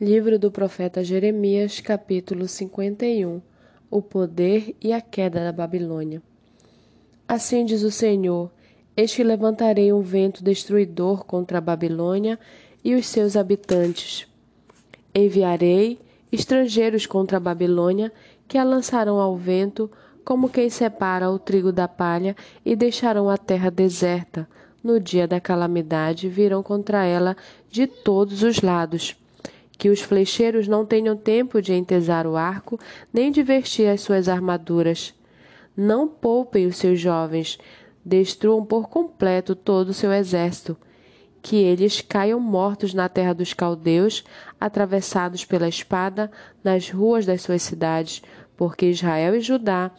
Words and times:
Livro 0.00 0.40
do 0.40 0.50
profeta 0.50 1.04
Jeremias, 1.04 1.78
capítulo 1.78 2.48
51 2.48 3.40
O 3.88 4.02
poder 4.02 4.74
e 4.82 4.92
a 4.92 5.00
queda 5.00 5.44
da 5.44 5.52
Babilônia. 5.52 6.20
Assim 7.28 7.64
diz 7.64 7.84
o 7.84 7.92
Senhor: 7.92 8.50
Eis 8.96 9.14
que 9.14 9.22
levantarei 9.22 9.92
um 9.92 10.00
vento 10.00 10.42
destruidor 10.42 11.24
contra 11.24 11.58
a 11.58 11.60
Babilônia 11.60 12.40
e 12.82 12.96
os 12.96 13.06
seus 13.06 13.36
habitantes. 13.36 14.26
Enviarei 15.14 16.00
estrangeiros 16.32 17.06
contra 17.06 17.36
a 17.36 17.40
Babilônia, 17.40 18.12
que 18.48 18.58
a 18.58 18.64
lançarão 18.64 19.20
ao 19.20 19.36
vento, 19.36 19.88
como 20.24 20.48
quem 20.48 20.68
separa 20.68 21.30
o 21.30 21.38
trigo 21.38 21.70
da 21.70 21.86
palha, 21.86 22.34
e 22.66 22.74
deixarão 22.74 23.30
a 23.30 23.38
terra 23.38 23.70
deserta. 23.70 24.48
No 24.82 24.98
dia 24.98 25.28
da 25.28 25.40
calamidade, 25.40 26.28
virão 26.28 26.64
contra 26.64 27.04
ela 27.04 27.36
de 27.70 27.86
todos 27.86 28.42
os 28.42 28.60
lados 28.60 29.16
que 29.76 29.88
os 29.88 30.00
flecheiros 30.00 30.68
não 30.68 30.86
tenham 30.86 31.16
tempo 31.16 31.60
de 31.60 31.72
entesar 31.72 32.26
o 32.26 32.36
arco, 32.36 32.78
nem 33.12 33.30
de 33.30 33.42
vestir 33.42 33.88
as 33.88 34.00
suas 34.00 34.28
armaduras. 34.28 35.14
Não 35.76 36.06
poupem 36.06 36.66
os 36.66 36.76
seus 36.76 37.00
jovens, 37.00 37.58
destruam 38.04 38.64
por 38.64 38.88
completo 38.88 39.54
todo 39.54 39.88
o 39.88 39.94
seu 39.94 40.12
exército. 40.12 40.76
Que 41.42 41.56
eles 41.56 42.00
caiam 42.00 42.40
mortos 42.40 42.94
na 42.94 43.08
terra 43.08 43.34
dos 43.34 43.52
caldeus, 43.52 44.24
atravessados 44.58 45.44
pela 45.44 45.68
espada, 45.68 46.30
nas 46.62 46.88
ruas 46.88 47.26
das 47.26 47.42
suas 47.42 47.62
cidades, 47.62 48.22
porque 48.56 48.86
Israel 48.86 49.34
e 49.34 49.40
Judá 49.40 49.90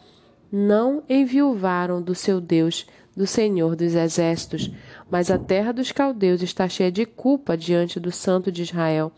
não 0.50 1.02
enviuvaram 1.08 2.00
do 2.00 2.14
seu 2.14 2.40
Deus, 2.40 2.86
do 3.16 3.26
Senhor 3.26 3.76
dos 3.76 3.94
exércitos, 3.94 4.70
mas 5.10 5.30
a 5.30 5.38
terra 5.38 5.72
dos 5.72 5.92
caldeus 5.92 6.42
está 6.42 6.68
cheia 6.68 6.90
de 6.90 7.06
culpa 7.06 7.56
diante 7.56 8.00
do 8.00 8.10
Santo 8.10 8.50
de 8.50 8.62
Israel. 8.62 9.12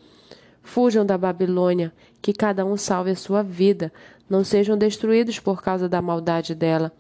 Fujam 0.69 1.05
da 1.05 1.17
Babilônia, 1.17 1.91
que 2.21 2.31
cada 2.31 2.63
um 2.63 2.77
salve 2.77 3.11
a 3.11 3.17
sua 3.17 3.43
vida, 3.43 3.91
não 4.29 4.45
sejam 4.45 4.77
destruídos 4.77 5.39
por 5.41 5.63
causa 5.63 5.89
da 5.89 6.03
maldade 6.03 6.55
dela. 6.55 6.93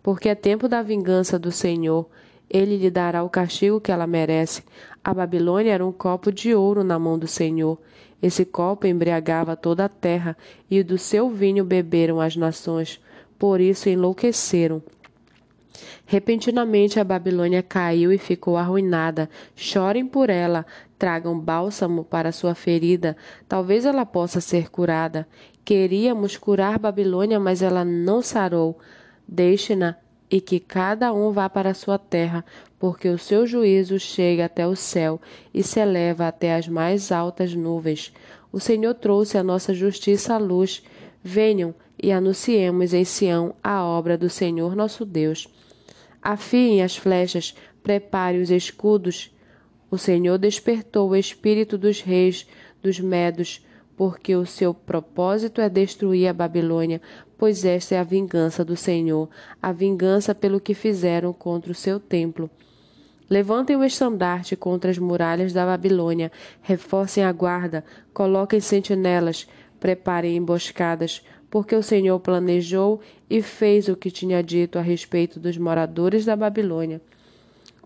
Porque 0.00 0.28
é 0.28 0.34
tempo 0.36 0.68
da 0.68 0.80
vingança 0.80 1.36
do 1.36 1.50
Senhor, 1.50 2.06
ele 2.48 2.76
lhe 2.76 2.88
dará 2.88 3.24
o 3.24 3.28
castigo 3.28 3.80
que 3.80 3.90
ela 3.90 4.06
merece. 4.06 4.62
A 5.02 5.12
Babilônia 5.12 5.72
era 5.72 5.84
um 5.84 5.90
copo 5.90 6.30
de 6.30 6.54
ouro 6.54 6.84
na 6.84 7.00
mão 7.00 7.18
do 7.18 7.26
Senhor. 7.26 7.76
Esse 8.22 8.44
copo 8.44 8.86
embriagava 8.86 9.56
toda 9.56 9.86
a 9.86 9.88
terra, 9.88 10.36
e 10.70 10.80
do 10.84 10.96
seu 10.96 11.28
vinho 11.28 11.64
beberam 11.64 12.20
as 12.20 12.36
nações. 12.36 13.00
Por 13.36 13.60
isso 13.60 13.88
enlouqueceram. 13.88 14.80
Repentinamente 16.06 16.98
a 16.98 17.04
Babilônia 17.04 17.62
caiu 17.62 18.12
e 18.12 18.18
ficou 18.18 18.56
arruinada. 18.56 19.28
Chorem 19.54 20.06
por 20.06 20.30
ela, 20.30 20.66
tragam 20.98 21.38
bálsamo 21.38 22.04
para 22.04 22.32
sua 22.32 22.54
ferida, 22.54 23.16
talvez 23.48 23.84
ela 23.84 24.04
possa 24.04 24.40
ser 24.40 24.70
curada. 24.70 25.26
Queríamos 25.64 26.36
curar 26.36 26.78
Babilônia, 26.78 27.38
mas 27.38 27.62
ela 27.62 27.84
não 27.84 28.22
sarou. 28.22 28.78
Deixe-na 29.26 29.96
e 30.30 30.40
que 30.40 30.60
cada 30.60 31.12
um 31.12 31.32
vá 31.32 31.48
para 31.48 31.74
sua 31.74 31.98
terra, 31.98 32.44
porque 32.78 33.08
o 33.08 33.18
seu 33.18 33.46
juízo 33.46 33.98
chega 33.98 34.44
até 34.44 34.66
o 34.66 34.76
céu 34.76 35.20
e 35.52 35.62
se 35.62 35.80
eleva 35.80 36.28
até 36.28 36.54
as 36.54 36.68
mais 36.68 37.10
altas 37.10 37.54
nuvens. 37.54 38.12
O 38.52 38.60
Senhor 38.60 38.94
trouxe 38.94 39.36
a 39.36 39.42
nossa 39.42 39.74
justiça 39.74 40.34
à 40.34 40.38
luz. 40.38 40.82
Venham 41.22 41.74
e 42.02 42.10
anunciemos 42.10 42.94
em 42.94 43.04
Sião 43.04 43.54
a 43.62 43.84
obra 43.84 44.16
do 44.16 44.30
Senhor 44.30 44.74
nosso 44.74 45.04
Deus. 45.04 45.48
Afiem 46.22 46.82
as 46.82 46.96
flechas, 46.96 47.54
prepare 47.82 48.38
os 48.38 48.50
escudos. 48.50 49.34
O 49.90 49.98
Senhor 49.98 50.38
despertou 50.38 51.10
o 51.10 51.16
espírito 51.16 51.78
dos 51.78 52.00
reis, 52.00 52.46
dos 52.82 53.00
medos, 53.00 53.64
porque 53.96 54.34
o 54.34 54.46
seu 54.46 54.72
propósito 54.72 55.60
é 55.60 55.68
destruir 55.68 56.28
a 56.28 56.32
Babilônia, 56.32 57.00
pois 57.36 57.64
esta 57.64 57.94
é 57.94 57.98
a 57.98 58.04
vingança 58.04 58.64
do 58.64 58.76
Senhor, 58.76 59.28
a 59.62 59.72
vingança 59.72 60.34
pelo 60.34 60.60
que 60.60 60.74
fizeram 60.74 61.32
contra 61.32 61.72
o 61.72 61.74
seu 61.74 61.98
templo. 61.98 62.50
Levantem 63.28 63.76
o 63.76 63.84
estandarte 63.84 64.56
contra 64.56 64.90
as 64.90 64.98
muralhas 64.98 65.52
da 65.52 65.64
Babilônia, 65.64 66.32
reforcem 66.62 67.22
a 67.22 67.30
guarda, 67.30 67.84
coloquem 68.12 68.58
sentinelas, 68.58 69.46
preparem 69.78 70.36
emboscadas, 70.36 71.22
porque 71.50 71.74
o 71.74 71.82
Senhor 71.82 72.18
planejou 72.20 73.00
e 73.28 73.42
fez 73.42 73.88
o 73.88 73.96
que 73.96 74.10
tinha 74.10 74.42
dito 74.42 74.78
a 74.78 74.82
respeito 74.82 75.40
dos 75.40 75.58
moradores 75.58 76.24
da 76.24 76.36
Babilônia. 76.36 77.00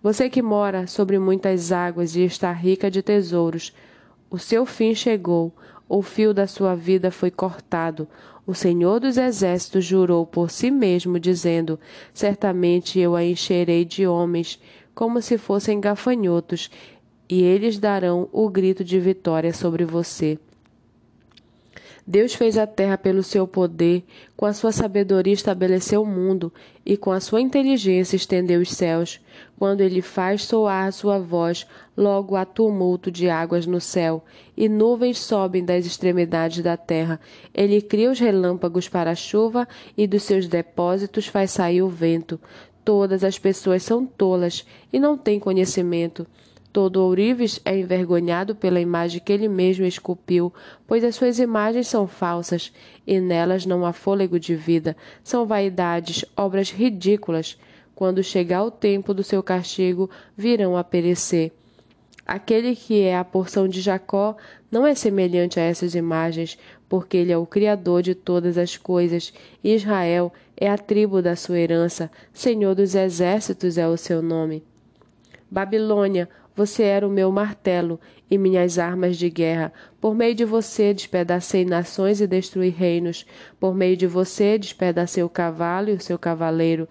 Você 0.03 0.29
que 0.29 0.43
mora 0.43 0.87
sobre 0.87 1.19
muitas 1.19 1.73
águas 1.73 2.15
e 2.15 2.21
está 2.21 2.53
rica 2.53 2.91
de 2.91 3.03
tesouros, 3.03 3.73
o 4.31 4.39
seu 4.39 4.67
fim 4.67 4.95
chegou, 4.95 5.51
o 5.89 6.03
fio 6.03 6.35
da 6.35 6.47
sua 6.47 6.75
vida 6.75 7.11
foi 7.11 7.31
cortado. 7.31 8.07
O 8.47 8.55
Senhor 8.55 9.01
dos 9.01 9.17
Exércitos 9.17 9.85
jurou 9.85 10.27
por 10.27 10.51
si 10.51 10.71
mesmo, 10.71 11.19
dizendo: 11.19 11.81
Certamente 12.13 12.99
eu 12.99 13.17
a 13.17 13.25
encherei 13.25 13.85
de 13.85 14.07
homens, 14.07 14.61
como 14.95 15.23
se 15.23 15.39
fossem 15.39 15.81
gafanhotos, 15.81 16.71
e 17.29 17.43
eles 17.43 17.79
darão 17.79 18.29
o 18.31 18.49
grito 18.51 18.85
de 18.85 19.01
vitória 19.01 19.55
sobre 19.55 19.85
você. 19.85 20.39
Deus 22.07 22.35
fez 22.35 22.59
a 22.59 22.67
terra 22.67 22.99
pelo 22.99 23.23
seu 23.23 23.49
poder, 23.49 24.05
com 24.37 24.45
a 24.45 24.53
sua 24.53 24.73
sabedoria 24.73 25.33
estabeleceu 25.33 26.03
o 26.03 26.07
mundo, 26.07 26.53
e 26.85 26.99
com 26.99 27.11
a 27.11 27.19
sua 27.19 27.41
inteligência 27.41 28.15
estendeu 28.15 28.61
os 28.61 28.73
céus. 28.73 29.21
Quando 29.59 29.81
ele 29.81 30.03
faz 30.03 30.43
soar 30.43 30.87
a 30.87 30.93
sua 30.93 31.19
voz, 31.19 31.67
logo 31.97 32.37
há 32.37 32.45
tumulto 32.45 33.11
de 33.11 33.31
águas 33.31 33.65
no 33.65 33.81
céu, 33.81 34.23
e 34.55 34.69
nuvens 34.69 35.19
sobem 35.19 35.65
das 35.65 35.87
extremidades 35.87 36.63
da 36.63 36.77
terra. 36.77 37.19
Ele 37.55 37.81
cria 37.81 38.11
os 38.11 38.21
relâmpagos 38.21 38.87
para 38.87 39.13
a 39.13 39.15
chuva, 39.15 39.67
e 39.97 40.07
dos 40.07 40.25
seus 40.25 40.47
depósitos 40.47 41.27
faz 41.27 41.53
sair 41.53 41.81
o 41.81 41.89
vento. 41.89 42.39
Todas 42.85 43.25
as 43.25 43.39
pessoas 43.39 43.83
são 43.83 44.05
tolas 44.05 44.67
e 44.93 45.01
não 45.01 45.17
têm 45.17 45.41
conhecimento. 45.41 46.27
Todo 46.75 47.05
ourives 47.05 47.61
é 47.65 47.79
envergonhado 47.79 48.53
pela 48.53 48.81
imagem 48.81 49.21
que 49.25 49.33
ele 49.33 49.47
mesmo 49.47 49.85
esculpiu, 49.85 50.53
pois 50.89 51.05
as 51.05 51.15
suas 51.15 51.39
imagens 51.39 51.87
são 51.87 52.09
falsas 52.09 52.73
e 53.07 53.21
nelas 53.21 53.65
não 53.65 53.87
há 53.87 53.93
fôlego 53.93 54.41
de 54.41 54.57
vida. 54.57 54.97
São 55.23 55.47
vaidades, 55.47 56.25
obras 56.37 56.73
ridículas. 56.73 57.57
Quando 57.95 58.25
chegar 58.25 58.65
o 58.65 58.73
tempo 58.73 59.15
do 59.15 59.23
seu 59.23 59.41
castigo, 59.41 60.11
virão 60.37 60.77
a 60.77 60.83
perecer. 60.83 61.53
Aquele 62.27 62.75
que 62.75 63.03
é 63.03 63.17
a 63.17 63.25
porção 63.25 63.69
de 63.69 63.81
Jacó 63.81 64.37
não 64.69 64.85
é 64.85 64.97
semelhante 64.97 65.61
a 65.61 65.63
essas 65.63 65.95
imagens, 65.95 66.59
porque 66.89 67.17
ele 67.17 67.31
é 67.31 67.39
o 67.39 67.47
Criador 67.47 68.03
de 68.03 68.17
todas 68.17 68.59
as 68.59 68.77
coisas. 68.77 69.33
Israel 69.63 70.33
é 70.57 70.69
a 70.69 70.77
tribo 70.77 71.23
da 71.23 71.37
sua 71.37 71.61
herança, 71.61 72.11
Senhor 72.33 72.75
dos 72.75 72.97
exércitos 72.97 73.79
é 73.79 73.87
o 73.87 73.97
seu 73.97 74.21
nome. 74.21 74.65
Babilônia, 75.49 76.29
você 76.57 76.85
era 76.85 77.07
o 77.07 77.11
meu 77.11 77.33
martelo 77.33 77.99
e 78.31 78.39
minhas 78.39 78.79
armas 78.79 79.17
de 79.17 79.29
guerra. 79.29 79.73
Por 80.01 80.15
meio 80.15 80.35
de 80.35 80.45
você 80.45 80.95
despedacei 80.95 81.65
nações 81.65 82.21
e 82.21 82.27
destruí 82.27 82.69
reinos. 82.69 83.27
Por 83.59 83.75
meio 83.75 83.97
de 83.97 84.07
você 84.07 84.57
despedacei 84.57 85.23
o 85.23 85.29
cavalo 85.29 85.91
e 85.91 85.95
o 85.95 86.01
seu 86.01 86.19
cavaleiro. 86.19 86.89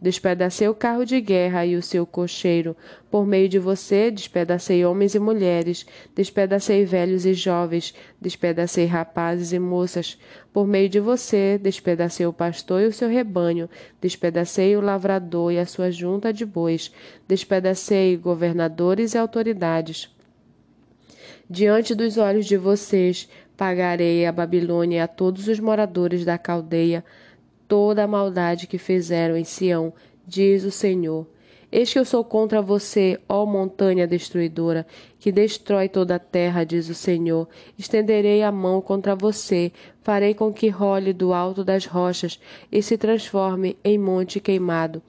Despedacei 0.00 0.66
o 0.66 0.74
carro 0.74 1.04
de 1.04 1.20
guerra 1.20 1.66
e 1.66 1.76
o 1.76 1.82
seu 1.82 2.06
cocheiro. 2.06 2.74
Por 3.10 3.26
meio 3.26 3.50
de 3.50 3.58
você, 3.58 4.10
despedacei 4.10 4.82
homens 4.84 5.14
e 5.14 5.18
mulheres, 5.18 5.84
despedacei 6.14 6.86
velhos 6.86 7.26
e 7.26 7.34
jovens, 7.34 7.94
despedacei 8.18 8.86
rapazes 8.86 9.52
e 9.52 9.58
moças. 9.58 10.18
Por 10.54 10.66
meio 10.66 10.88
de 10.88 10.98
você, 10.98 11.58
despedacei 11.62 12.24
o 12.24 12.32
pastor 12.32 12.80
e 12.80 12.86
o 12.86 12.92
seu 12.92 13.10
rebanho, 13.10 13.68
despedacei 14.00 14.74
o 14.74 14.80
lavrador 14.80 15.52
e 15.52 15.58
a 15.58 15.66
sua 15.66 15.90
junta 15.90 16.32
de 16.32 16.46
bois, 16.46 16.90
despedacei 17.28 18.16
governadores 18.16 19.12
e 19.12 19.18
autoridades. 19.18 20.08
Diante 21.48 21.94
dos 21.94 22.16
olhos 22.16 22.46
de 22.46 22.56
vocês, 22.56 23.28
pagarei 23.54 24.24
a 24.24 24.32
Babilônia 24.32 24.96
e 24.96 25.00
a 25.00 25.08
todos 25.08 25.46
os 25.46 25.60
moradores 25.60 26.24
da 26.24 26.38
caldeia 26.38 27.04
toda 27.70 28.02
a 28.02 28.08
maldade 28.08 28.66
que 28.66 28.78
fizeram 28.78 29.36
em 29.36 29.44
Sião, 29.44 29.92
diz 30.26 30.64
o 30.64 30.72
Senhor. 30.72 31.24
Eis 31.70 31.92
que 31.92 32.00
eu 32.00 32.04
sou 32.04 32.24
contra 32.24 32.60
você, 32.60 33.16
ó 33.28 33.46
montanha 33.46 34.08
destruidora, 34.08 34.84
que 35.20 35.30
destrói 35.30 35.88
toda 35.88 36.16
a 36.16 36.18
terra, 36.18 36.64
diz 36.64 36.88
o 36.88 36.94
Senhor. 36.94 37.48
Estenderei 37.78 38.42
a 38.42 38.50
mão 38.50 38.80
contra 38.80 39.14
você, 39.14 39.70
farei 40.02 40.34
com 40.34 40.52
que 40.52 40.68
role 40.68 41.12
do 41.12 41.32
alto 41.32 41.62
das 41.62 41.86
rochas 41.86 42.40
e 42.72 42.82
se 42.82 42.98
transforme 42.98 43.76
em 43.84 43.96
monte 43.96 44.40
queimado. 44.40 45.00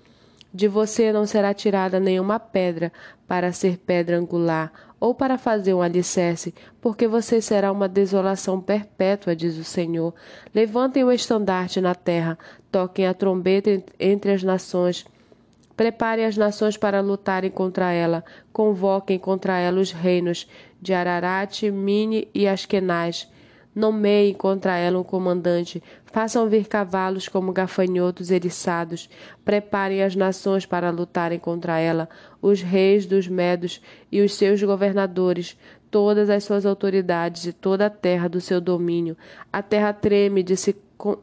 De 0.54 0.68
você 0.68 1.12
não 1.12 1.26
será 1.26 1.56
tirada 1.56 2.00
nenhuma 2.00 2.40
pedra 2.40 2.94
para 3.28 3.52
ser 3.52 3.80
pedra 3.80 4.20
angular 4.20 4.91
ou 5.02 5.14
para 5.14 5.38
fazer 5.38 5.74
um 5.74 5.82
alicerce, 5.82 6.54
porque 6.80 7.08
você 7.08 7.42
será 7.42 7.72
uma 7.72 7.90
desolação 7.90 8.62
perpétua, 8.62 9.36
diz 9.36 9.58
o 9.58 9.64
Senhor. 9.64 10.14
Levantem 10.56 11.04
o 11.04 11.12
estandarte 11.12 11.82
na 11.82 11.94
terra, 11.94 12.38
toquem 12.72 13.08
a 13.08 13.14
trombeta 13.14 13.84
entre 14.00 14.32
as 14.32 14.44
nações 14.44 15.06
Prepare 15.82 16.24
as 16.26 16.38
nações 16.38 16.78
para 16.78 17.02
lutarem 17.02 17.50
contra 17.50 17.92
ela. 17.92 18.24
Convoquem 18.54 19.18
contra 19.18 19.58
ela 19.58 19.82
os 19.82 19.92
reinos 19.92 20.48
de 20.80 20.94
Ararat, 20.94 21.64
Mini 21.72 22.28
e 22.36 22.48
Askenaz. 22.48 23.28
Nomeiem 23.74 24.34
contra 24.34 24.76
ela 24.76 25.00
um 25.00 25.04
comandante. 25.04 25.82
Façam 26.06 26.50
vir 26.50 26.68
cavalos 26.68 27.30
como 27.30 27.54
gafanhotos 27.54 28.30
eriçados. 28.30 29.10
Preparem 29.46 30.04
as 30.04 30.16
nações 30.16 30.66
para 30.66 30.90
lutarem 30.90 31.40
contra 31.40 31.80
ela, 31.80 32.10
os 32.42 32.62
reis 32.62 33.06
dos 33.06 33.28
medos 33.28 33.82
e 34.12 34.22
os 34.22 34.34
seus 34.34 34.62
governadores, 34.62 35.58
todas 35.90 36.30
as 36.30 36.44
suas 36.44 36.66
autoridades 36.66 37.46
e 37.46 37.54
toda 37.54 37.86
a 37.86 37.90
terra 37.90 38.28
do 38.28 38.42
seu 38.42 38.60
domínio. 38.60 39.16
A 39.52 39.62
terra 39.62 39.94
treme 39.94 40.44
se, 40.58 40.76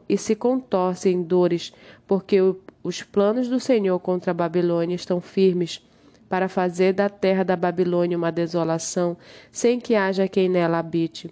e 0.07 0.17
se 0.17 0.35
contorce 0.35 1.09
em 1.09 1.21
dores, 1.21 1.71
porque 2.07 2.41
o, 2.41 2.59
os 2.83 3.03
planos 3.03 3.47
do 3.47 3.59
Senhor 3.59 3.99
contra 3.99 4.31
a 4.31 4.33
Babilônia 4.33 4.95
estão 4.95 5.21
firmes 5.21 5.85
para 6.27 6.47
fazer 6.47 6.93
da 6.93 7.09
terra 7.09 7.43
da 7.43 7.55
Babilônia 7.55 8.17
uma 8.17 8.31
desolação, 8.31 9.17
sem 9.51 9.79
que 9.79 9.95
haja 9.95 10.27
quem 10.27 10.47
nela 10.47 10.77
habite. 10.77 11.29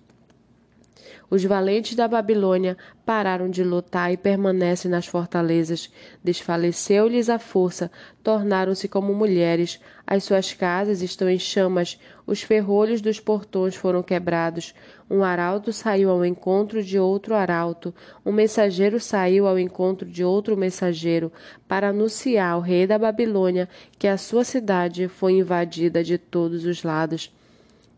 Os 1.30 1.44
valentes 1.44 1.94
da 1.94 2.08
Babilônia 2.08 2.78
pararam 3.06 3.50
de 3.50 3.62
lutar 3.62 4.14
e 4.14 4.16
permanecem 4.16 4.90
nas 4.90 5.06
fortalezas. 5.06 5.92
Desfaleceu-lhes 6.24 7.30
a 7.30 7.38
força, 7.38 7.92
tornaram-se 8.24 8.88
como 8.88 9.14
mulheres. 9.14 9.78
As 10.06 10.24
suas 10.24 10.54
casas 10.54 11.02
estão 11.02 11.30
em 11.30 11.38
chamas, 11.38 12.00
os 12.26 12.42
ferrolhos 12.42 13.02
dos 13.02 13.20
portões 13.20 13.76
foram 13.76 14.02
quebrados. 14.02 14.74
Um 15.10 15.22
arauto 15.22 15.74
saiu 15.74 16.10
ao 16.10 16.24
encontro 16.24 16.82
de 16.82 16.98
outro 16.98 17.36
arauto, 17.36 17.94
um 18.26 18.32
mensageiro 18.32 18.98
saiu 18.98 19.48
ao 19.48 19.60
encontro 19.60 20.08
de 20.08 20.24
outro 20.24 20.56
mensageiro, 20.56 21.30
para 21.68 21.90
anunciar 21.90 22.54
ao 22.54 22.62
rei 22.62 22.88
da 22.88 22.98
Babilônia 22.98 23.68
que 24.00 24.08
a 24.08 24.18
sua 24.18 24.46
cidade 24.46 25.10
foi 25.10 25.34
invadida 25.34 26.02
de 26.02 26.18
todos 26.18 26.66
os 26.66 26.84
lados, 26.84 27.34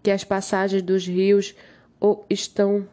que 0.02 0.10
as 0.10 0.24
passagens 0.24 0.82
dos 0.82 1.06
rios 1.06 1.54
estão 2.28 2.88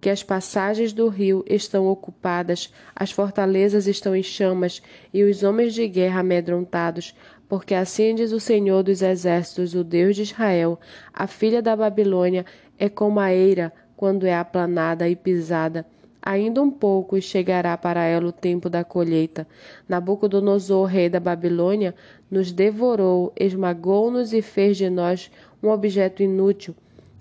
que 0.00 0.08
as 0.08 0.22
passagens 0.22 0.92
do 0.92 1.08
rio 1.08 1.44
estão 1.46 1.86
ocupadas, 1.86 2.72
as 2.96 3.12
fortalezas 3.12 3.86
estão 3.86 4.16
em 4.16 4.22
chamas 4.22 4.82
e 5.12 5.22
os 5.22 5.42
homens 5.42 5.74
de 5.74 5.86
guerra 5.86 6.20
amedrontados, 6.20 7.14
porque 7.48 7.74
assim 7.74 8.14
diz 8.14 8.32
o 8.32 8.40
Senhor 8.40 8.82
dos 8.82 9.02
Exércitos, 9.02 9.74
o 9.74 9.84
Deus 9.84 10.16
de 10.16 10.22
Israel: 10.22 10.78
a 11.12 11.26
filha 11.26 11.60
da 11.60 11.76
Babilônia 11.76 12.46
é 12.78 12.88
como 12.88 13.20
a 13.20 13.32
eira 13.32 13.72
quando 13.96 14.24
é 14.24 14.34
aplanada 14.34 15.08
e 15.08 15.14
pisada. 15.14 15.84
Ainda 16.22 16.62
um 16.62 16.70
pouco 16.70 17.16
e 17.16 17.22
chegará 17.22 17.76
para 17.78 18.04
ela 18.04 18.28
o 18.28 18.32
tempo 18.32 18.68
da 18.68 18.84
colheita. 18.84 19.46
Nabucodonosor, 19.88 20.84
rei 20.86 21.08
da 21.08 21.18
Babilônia, 21.18 21.94
nos 22.30 22.52
devorou, 22.52 23.32
esmagou-nos 23.38 24.34
e 24.34 24.42
fez 24.42 24.76
de 24.76 24.90
nós 24.90 25.30
um 25.62 25.68
objeto 25.68 26.22
inútil 26.22 26.74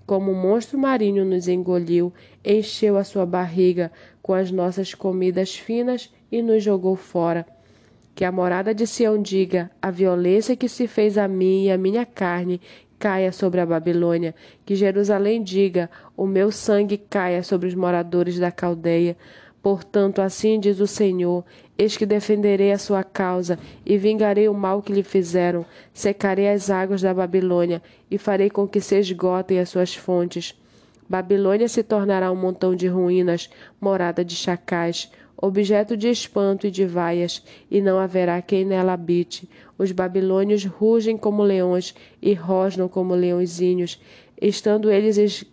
como 0.09 0.31
um 0.31 0.41
monstro 0.41 0.75
marinho 0.75 1.23
nos 1.23 1.47
engoliu, 1.47 2.11
encheu 2.43 2.97
a 2.97 3.03
sua 3.03 3.27
barriga 3.27 3.91
com 4.23 4.33
as 4.33 4.49
nossas 4.49 4.95
comidas 4.95 5.55
finas 5.55 6.11
e 6.31 6.41
nos 6.41 6.63
jogou 6.63 6.95
fora. 6.95 7.45
Que 8.15 8.25
a 8.25 8.31
morada 8.31 8.73
de 8.73 8.87
Sião 8.87 9.21
diga: 9.21 9.69
a 9.79 9.91
violência 9.91 10.55
que 10.55 10.67
se 10.67 10.87
fez 10.87 11.15
a 11.15 11.27
mim 11.27 11.65
e 11.65 11.71
a 11.71 11.77
minha 11.77 12.07
carne 12.07 12.59
caia 12.97 13.31
sobre 13.31 13.61
a 13.61 13.65
Babilônia. 13.67 14.33
Que 14.65 14.73
Jerusalém 14.73 15.43
diga: 15.43 15.91
o 16.17 16.25
meu 16.25 16.51
sangue 16.51 16.97
caia 16.97 17.43
sobre 17.43 17.67
os 17.67 17.75
moradores 17.75 18.39
da 18.39 18.51
caldeia. 18.51 19.15
Portanto, 19.61 20.19
assim 20.19 20.59
diz 20.59 20.79
o 20.79 20.87
Senhor: 20.87 21.43
Eis 21.77 21.97
que 21.97 22.05
defenderei 22.05 22.71
a 22.71 22.77
sua 22.77 23.03
causa 23.03 23.59
e 23.85 23.97
vingarei 23.97 24.47
o 24.47 24.53
mal 24.53 24.81
que 24.81 24.93
lhe 24.93 25.03
fizeram. 25.03 25.65
Secarei 25.93 26.49
as 26.49 26.69
águas 26.69 27.01
da 27.01 27.13
Babilônia 27.13 27.81
e 28.09 28.17
farei 28.17 28.49
com 28.49 28.67
que 28.67 28.79
se 28.79 28.97
esgotem 28.97 29.59
as 29.59 29.69
suas 29.69 29.93
fontes. 29.95 30.55
Babilônia 31.07 31.67
se 31.67 31.83
tornará 31.83 32.31
um 32.31 32.35
montão 32.35 32.75
de 32.75 32.87
ruínas, 32.87 33.49
morada 33.81 34.23
de 34.23 34.35
chacais, 34.35 35.11
objeto 35.35 35.97
de 35.97 36.07
espanto 36.07 36.67
e 36.67 36.71
de 36.71 36.85
vaias, 36.85 37.43
e 37.71 37.81
não 37.81 37.97
haverá 37.97 38.41
quem 38.41 38.63
nela 38.63 38.93
habite. 38.93 39.49
Os 39.77 39.91
babilônios 39.91 40.65
rugem 40.65 41.17
como 41.17 41.41
leões 41.41 41.95
e 42.21 42.33
rosnam 42.33 42.87
como 42.87 43.15
leõezinhos, 43.15 43.99
estando 44.39 44.91
eles 44.91 45.45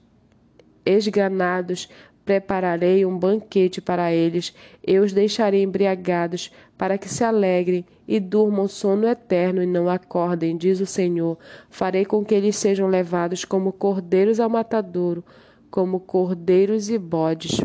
esganados 0.85 1.88
Prepararei 2.26 3.06
um 3.06 3.17
banquete 3.17 3.81
para 3.81 4.12
eles, 4.12 4.52
eu 4.84 5.05
os 5.05 5.12
deixarei 5.12 5.62
embriagados, 5.62 6.50
para 6.76 6.99
que 6.99 7.08
se 7.08 7.23
alegrem 7.23 7.87
e 8.06 8.19
durmam 8.19 8.67
sono 8.67 9.06
eterno 9.06 9.62
e 9.62 9.67
não 9.67 9.88
acordem, 9.88 10.56
diz 10.56 10.81
o 10.81 10.87
Senhor. 10.87 11.38
Farei 11.70 12.05
com 12.05 12.25
que 12.25 12.34
eles 12.34 12.56
sejam 12.56 12.88
levados 12.88 13.44
como 13.44 13.73
cordeiros 13.73 14.40
ao 14.40 14.50
matadouro, 14.50 15.25
como 15.70 16.00
cordeiros 16.00 16.90
e 16.90 16.99
bodes. 16.99 17.61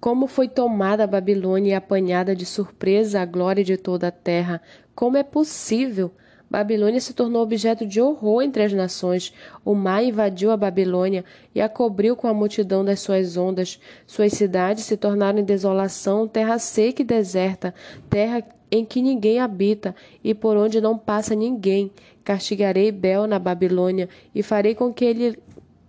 Como 0.00 0.26
foi 0.26 0.48
tomada 0.48 1.04
a 1.04 1.06
Babilônia 1.06 1.72
e 1.72 1.74
apanhada 1.74 2.34
de 2.34 2.46
surpresa 2.46 3.20
a 3.20 3.26
glória 3.26 3.62
de 3.62 3.76
toda 3.76 4.08
a 4.08 4.10
terra? 4.10 4.62
Como 4.94 5.18
é 5.18 5.22
possível? 5.22 6.10
Babilônia 6.52 7.00
se 7.00 7.14
tornou 7.14 7.40
objeto 7.40 7.86
de 7.86 7.98
horror 7.98 8.42
entre 8.42 8.62
as 8.62 8.74
nações. 8.74 9.32
O 9.64 9.74
mar 9.74 10.04
invadiu 10.04 10.50
a 10.50 10.56
Babilônia 10.56 11.24
e 11.54 11.62
a 11.62 11.66
cobriu 11.66 12.14
com 12.14 12.28
a 12.28 12.34
multidão 12.34 12.84
das 12.84 13.00
suas 13.00 13.38
ondas. 13.38 13.80
Suas 14.06 14.34
cidades 14.34 14.84
se 14.84 14.98
tornaram 14.98 15.38
em 15.38 15.44
desolação, 15.44 16.28
terra 16.28 16.58
seca 16.58 17.00
e 17.00 17.06
deserta, 17.06 17.74
terra 18.10 18.44
em 18.70 18.84
que 18.84 19.00
ninguém 19.00 19.40
habita 19.40 19.96
e 20.22 20.34
por 20.34 20.58
onde 20.58 20.78
não 20.78 20.98
passa 20.98 21.34
ninguém. 21.34 21.90
Castigarei 22.22 22.92
Bel 22.92 23.26
na 23.26 23.38
Babilônia 23.38 24.06
e 24.34 24.42
farei 24.42 24.74
com 24.74 24.92
que 24.92 25.06
ele 25.06 25.38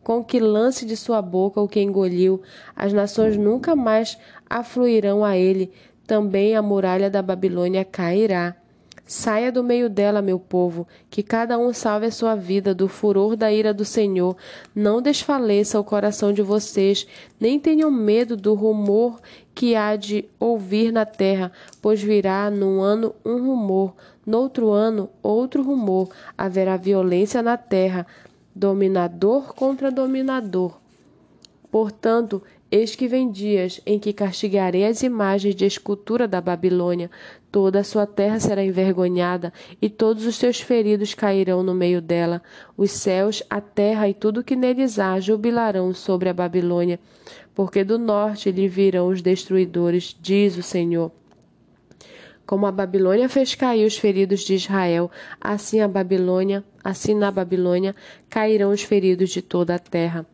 com 0.01 0.24
que 0.24 0.39
lance 0.39 0.86
de 0.86 0.95
sua 0.95 1.21
boca 1.21 1.59
o 1.59 1.68
que 1.68 1.81
engoliu. 1.81 2.42
As 2.74 2.94
nações 2.94 3.36
nunca 3.36 3.75
mais 3.75 4.18
afluirão 4.50 5.25
a 5.25 5.36
ele. 5.38 5.74
Também 6.07 6.56
a 6.56 6.62
muralha 6.62 7.09
da 7.09 7.21
Babilônia 7.21 7.83
cairá. 7.83 8.56
Saia 9.05 9.51
do 9.51 9.61
meio 9.61 9.89
dela, 9.89 10.21
meu 10.21 10.39
povo, 10.39 10.88
que 11.09 11.21
cada 11.21 11.57
um 11.59 11.73
salve 11.73 12.05
a 12.05 12.11
sua 12.11 12.35
vida 12.35 12.73
do 12.73 12.88
furor 12.88 13.35
da 13.35 13.51
ira 13.51 13.73
do 13.73 13.83
Senhor. 13.83 14.38
Não 14.73 15.01
desfaleça 15.01 15.77
o 15.77 15.83
coração 15.83 16.31
de 16.31 16.41
vocês, 16.41 17.05
nem 17.38 17.59
tenham 17.59 17.91
medo 17.91 18.38
do 18.38 18.53
rumor 18.53 19.19
que 19.53 19.75
há 19.75 19.97
de 19.97 20.25
ouvir 20.39 20.91
na 20.91 21.05
terra, 21.05 21.51
pois 21.81 22.01
virá 22.01 22.50
num 22.50 22.81
ano 22.81 23.13
um 23.25 23.45
rumor, 23.45 23.94
noutro 24.25 24.71
ano 24.71 25.09
outro 25.21 25.61
rumor. 25.61 26.09
Haverá 26.38 26.77
violência 26.77 27.44
na 27.44 27.57
terra, 27.57 28.07
dominador 28.56 29.53
contra 29.53 29.91
dominador. 29.91 30.79
Portanto, 31.69 32.42
Eis 32.75 32.95
que 32.95 33.07
vem 33.07 33.30
dias 33.30 33.80
em 33.85 33.99
que 33.99 34.11
castigarei 34.11 34.83
as 34.83 35.03
imagens 35.03 35.53
de 35.53 35.63
escultura 35.63 36.27
da 36.27 36.42
Babilônia. 36.42 37.11
Toda 37.51 37.81
a 37.81 37.83
sua 37.83 38.07
terra 38.07 38.39
será 38.39 38.65
envergonhada, 38.65 39.53
e 39.80 39.92
todos 39.92 40.25
os 40.25 40.37
seus 40.37 40.59
feridos 40.59 41.13
cairão 41.13 41.61
no 41.61 41.75
meio 41.75 42.01
dela. 42.01 42.42
Os 42.75 42.89
céus, 42.89 43.44
a 43.47 43.61
terra 43.61 44.09
e 44.09 44.13
tudo 44.15 44.44
que 44.44 44.56
neles 44.56 44.97
há 44.97 45.19
jubilarão 45.19 45.94
sobre 45.94 46.30
a 46.30 46.33
Babilônia, 46.33 46.99
porque 47.53 47.83
do 47.83 47.99
norte 47.99 48.51
lhe 48.51 48.68
virão 48.68 49.09
os 49.09 49.21
destruidores, 49.21 50.18
diz 50.19 50.57
o 50.57 50.63
Senhor. 50.63 51.11
Como 52.44 52.65
a 52.65 52.71
Babilônia 52.71 53.30
fez 53.30 53.53
cair 53.53 53.85
os 53.85 53.99
feridos 53.99 54.39
de 54.39 54.56
Israel, 54.56 55.11
assim 55.39 55.80
a 55.80 55.87
Babilônia, 55.87 56.63
assim 56.83 57.13
na 57.13 57.30
Babilônia 57.30 57.95
cairão 58.31 58.71
os 58.71 58.81
feridos 58.81 59.30
de 59.30 59.44
toda 59.44 59.75
a 59.75 59.80
terra. 59.80 60.25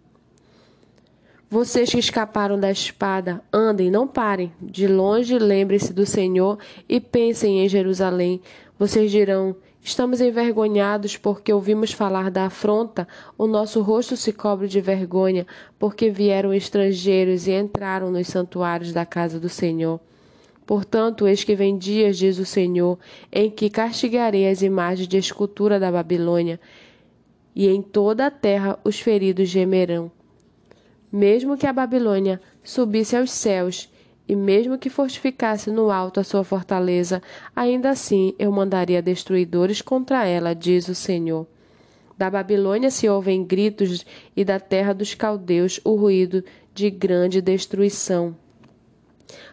Vocês 1.52 1.90
que 1.90 1.98
escaparam 1.98 2.60
da 2.60 2.70
espada, 2.70 3.42
andem, 3.52 3.90
não 3.90 4.08
parem. 4.08 4.54
De 4.62 4.88
longe, 4.88 5.40
lembrem-se 5.40 5.92
do 5.92 6.06
Senhor 6.06 6.60
e 6.88 7.00
pensem 7.00 7.66
em 7.66 7.68
Jerusalém. 7.68 8.40
Vocês 8.78 9.10
dirão: 9.10 9.56
Estamos 9.82 10.22
envergonhados 10.22 11.18
porque 11.18 11.52
ouvimos 11.52 11.92
falar 11.92 12.30
da 12.30 12.46
afronta, 12.46 13.08
o 13.36 13.48
nosso 13.48 13.82
rosto 13.82 14.16
se 14.16 14.32
cobre 14.32 14.68
de 14.68 14.80
vergonha, 14.80 15.48
porque 15.80 16.12
vieram 16.12 16.54
estrangeiros 16.54 17.48
e 17.48 17.54
entraram 17.54 18.12
nos 18.12 18.28
santuários 18.28 18.94
da 18.94 19.04
casa 19.04 19.40
do 19.40 19.50
Senhor. 19.50 20.00
Portanto, 20.68 21.28
eis 21.28 21.44
que 21.44 21.56
vem 21.56 21.80
dias, 21.80 22.20
diz 22.20 22.38
o 22.38 22.46
Senhor, 22.46 23.00
em 23.32 23.50
que 23.50 23.72
castigarei 23.72 24.48
as 24.48 24.62
imagens 24.62 25.08
de 25.08 25.18
escultura 25.18 25.80
da 25.80 25.92
Babilônia, 25.92 26.60
e 27.56 27.68
em 27.68 27.82
toda 27.82 28.28
a 28.28 28.32
terra 28.32 28.78
os 28.84 29.00
feridos 29.00 29.50
gemerão. 29.50 30.12
Mesmo 31.12 31.58
que 31.58 31.66
a 31.66 31.74
Babilônia 31.74 32.40
subisse 32.64 33.16
aos 33.16 33.32
céus, 33.32 33.90
e 34.28 34.36
mesmo 34.36 34.78
que 34.78 34.92
fortificasse 34.92 35.72
no 35.72 35.90
alto 35.90 36.20
a 36.20 36.24
sua 36.24 36.44
fortaleza, 36.44 37.20
ainda 37.56 37.90
assim 37.90 38.36
eu 38.38 38.52
mandaria 38.52 39.02
destruidores 39.02 39.82
contra 39.82 40.26
ela, 40.26 40.54
diz 40.54 40.88
o 40.88 40.94
Senhor. 40.94 41.48
Da 42.16 42.30
Babilônia 42.30 42.92
se 42.92 43.10
ouvem 43.10 43.44
gritos, 43.44 44.06
e 44.36 44.46
da 44.46 44.60
terra 44.60 44.94
dos 44.94 45.16
caldeus 45.16 45.80
o 45.84 45.96
ruído 45.96 46.44
de 46.76 46.92
grande 46.92 47.42
destruição. 47.42 48.36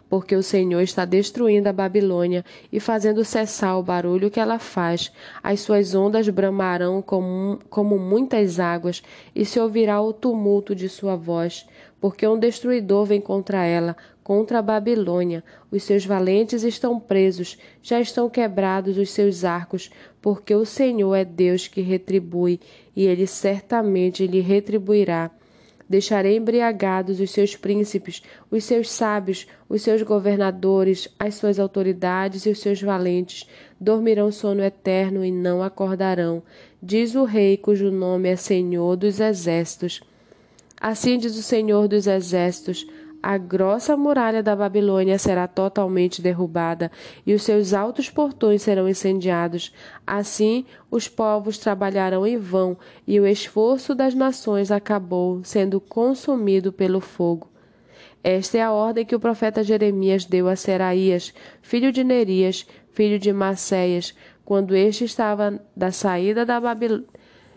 Porque 0.09 0.35
o 0.35 0.43
Senhor 0.43 0.81
está 0.81 1.05
destruindo 1.05 1.69
a 1.69 1.73
Babilônia 1.73 2.45
e 2.73 2.79
fazendo 2.79 3.25
cessar 3.25 3.79
o 3.79 3.83
barulho 3.83 4.31
que 4.31 4.41
ela 4.41 4.59
faz. 4.59 5.13
As 5.43 5.61
suas 5.61 5.95
ondas 5.95 6.29
bramarão 6.29 7.03
como, 7.03 7.59
como 7.69 7.99
muitas 7.99 8.61
águas, 8.61 9.03
e 9.35 9.45
se 9.45 9.59
ouvirá 9.59 10.01
o 10.01 10.13
tumulto 10.13 10.75
de 10.75 10.89
sua 10.89 11.17
voz, 11.17 11.67
porque 12.01 12.27
um 12.27 12.39
destruidor 12.39 13.05
vem 13.05 13.21
contra 13.21 13.65
ela, 13.65 13.97
contra 14.23 14.59
a 14.59 14.63
Babilônia. 14.63 15.45
Os 15.71 15.83
seus 15.83 16.05
valentes 16.05 16.63
estão 16.63 16.99
presos, 16.99 17.59
já 17.83 18.01
estão 18.01 18.29
quebrados 18.29 18.99
os 18.99 19.11
seus 19.11 19.45
arcos, 19.45 19.91
porque 20.21 20.55
o 20.55 20.65
Senhor 20.65 21.15
é 21.15 21.25
Deus 21.25 21.69
que 21.69 21.81
retribui, 21.81 22.61
e 22.95 23.07
ele 23.07 23.27
certamente 23.27 24.27
lhe 24.27 24.41
retribuirá. 24.41 25.31
Deixarei 25.89 26.37
embriagados 26.37 27.21
os 27.21 27.31
seus 27.31 27.55
príncipes, 27.55 28.23
os 28.51 28.65
seus 28.65 28.91
sábios, 28.91 29.47
os 29.69 29.83
seus 29.83 30.03
governadores, 30.03 31.09
as 31.19 31.37
suas 31.37 31.61
autoridades 31.61 32.45
e 32.45 32.51
os 32.51 32.59
seus 32.59 32.83
valentes. 32.83 33.49
Dormirão 33.81 34.33
sono 34.33 34.63
eterno 34.63 35.25
e 35.25 35.31
não 35.31 35.63
acordarão, 35.63 36.43
diz 36.83 37.15
o 37.15 37.25
rei 37.25 37.57
cujo 37.57 37.91
nome 37.91 38.29
é 38.29 38.37
Senhor 38.37 38.97
dos 38.97 39.21
Exércitos. 39.21 40.01
Assim 40.81 41.19
diz 41.19 41.37
o 41.37 41.43
Senhor 41.43 41.87
dos 41.87 42.07
Exércitos: 42.07 42.87
a 43.29 43.39
grossa 43.39 43.97
muralha 43.97 44.41
da 44.41 44.55
Babilônia 44.55 45.19
será 45.19 45.49
totalmente 45.49 46.23
derrubada 46.23 46.93
e 47.27 47.35
os 47.35 47.43
seus 47.43 47.75
altos 47.75 48.09
portões 48.09 48.63
serão 48.63 48.89
incendiados. 48.89 49.75
Assim, 50.07 50.65
os 50.89 51.09
povos 51.09 51.59
trabalharão 51.59 52.25
em 52.25 52.39
vão 52.39 52.79
e 53.05 53.19
o 53.19 53.27
esforço 53.27 53.97
das 53.97 54.15
nações 54.15 54.71
acabou 54.71 55.43
sendo 55.43 55.81
consumido 55.81 56.73
pelo 56.73 57.01
fogo. 57.01 57.51
Esta 58.23 58.59
é 58.59 58.63
a 58.63 58.71
ordem 58.71 59.05
que 59.05 59.17
o 59.17 59.21
profeta 59.21 59.61
Jeremias 59.61 60.25
deu 60.25 60.47
a 60.47 60.55
Seraías, 60.55 61.35
filho 61.61 61.91
de 61.91 62.05
Nerias, 62.05 62.65
filho 62.93 63.19
de 63.19 63.33
Maceias, 63.33 64.15
quando 64.45 64.73
este 64.73 65.03
estava 65.03 65.61
da 65.75 65.91
saída 65.91 66.47
da 66.47 66.61
Babil... 66.61 67.05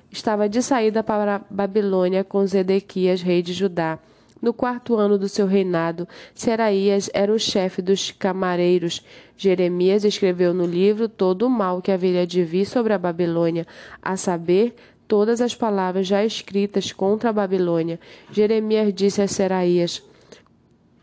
estava 0.09 0.49
de 0.49 0.63
saída 0.63 1.03
para 1.03 1.45
Babilônia 1.47 2.23
com 2.23 2.43
Zedequias, 2.43 3.21
rei 3.21 3.43
de 3.43 3.53
Judá. 3.53 3.99
No 4.41 4.53
quarto 4.53 4.95
ano 4.95 5.17
do 5.17 5.27
seu 5.27 5.45
reinado, 5.45 6.07
Seraías 6.33 7.09
era 7.13 7.33
o 7.33 7.37
chefe 7.37 7.81
dos 7.81 8.11
camareiros. 8.11 9.03
Jeremias 9.35 10.05
escreveu 10.05 10.53
no 10.53 10.65
livro 10.65 11.09
todo 11.09 11.45
o 11.45 11.49
mal 11.49 11.81
que 11.81 11.91
haveria 11.91 12.25
de 12.25 12.43
vir 12.43 12.65
sobre 12.65 12.93
a 12.93 12.97
Babilônia, 12.97 13.67
a 14.01 14.15
saber, 14.15 14.75
todas 15.09 15.41
as 15.41 15.55
palavras 15.55 16.07
já 16.07 16.23
escritas 16.23 16.93
contra 16.93 17.31
a 17.31 17.33
Babilônia. 17.33 17.99
Jeremias 18.31 18.93
disse 18.93 19.21
a 19.21 19.27
Seraías: 19.27 20.01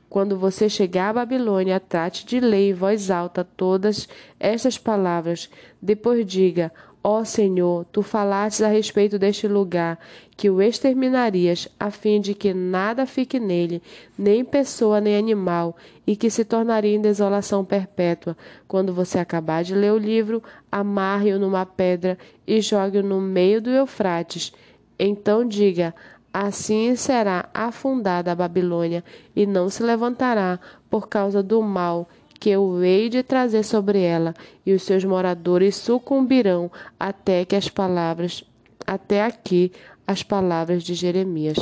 Quando 0.08 0.38
você 0.38 0.68
chegar 0.68 1.10
à 1.10 1.12
Babilônia, 1.12 1.78
trate 1.78 2.24
de 2.24 2.40
ler 2.40 2.70
em 2.70 2.72
voz 2.72 3.10
alta 3.10 3.44
todas 3.44 4.08
estas 4.40 4.78
palavras. 4.78 5.50
Depois 5.82 6.24
diga: 6.24 6.72
Ó 7.08 7.22
Senhor, 7.22 7.86
tu 7.92 8.02
falastes 8.02 8.62
a 8.62 8.66
respeito 8.66 9.16
deste 9.16 9.46
lugar, 9.46 9.96
que 10.36 10.50
o 10.50 10.60
exterminarias, 10.60 11.68
a 11.78 11.88
fim 11.88 12.20
de 12.20 12.34
que 12.34 12.52
nada 12.52 13.06
fique 13.06 13.38
nele, 13.38 13.80
nem 14.18 14.44
pessoa 14.44 15.00
nem 15.00 15.16
animal, 15.16 15.76
e 16.04 16.16
que 16.16 16.28
se 16.28 16.44
tornaria 16.44 16.96
em 16.96 17.00
desolação 17.00 17.64
perpétua. 17.64 18.36
Quando 18.66 18.92
você 18.92 19.20
acabar 19.20 19.62
de 19.62 19.72
ler 19.72 19.92
o 19.92 19.98
livro, 19.98 20.42
amarre-o 20.70 21.38
numa 21.38 21.64
pedra 21.64 22.18
e 22.44 22.60
jogue-o 22.60 23.04
no 23.04 23.20
meio 23.20 23.62
do 23.62 23.70
Eufrates. 23.70 24.52
Então 24.98 25.46
diga: 25.46 25.94
Assim 26.34 26.96
será 26.96 27.48
afundada 27.54 28.32
a 28.32 28.34
Babilônia, 28.34 29.04
e 29.36 29.46
não 29.46 29.68
se 29.68 29.80
levantará 29.80 30.58
por 30.90 31.08
causa 31.08 31.40
do 31.40 31.62
mal 31.62 32.08
que 32.38 32.50
eu 32.50 32.82
hei 32.84 33.08
de 33.08 33.22
trazer 33.22 33.62
sobre 33.62 34.00
ela, 34.00 34.34
e 34.64 34.72
os 34.72 34.82
seus 34.82 35.04
moradores 35.04 35.76
sucumbirão 35.76 36.70
até 36.98 37.44
que 37.44 37.56
as 37.56 37.68
palavras, 37.68 38.44
até 38.86 39.22
aqui 39.24 39.72
as 40.06 40.22
palavras 40.22 40.82
de 40.82 40.94
Jeremias. 40.94 41.58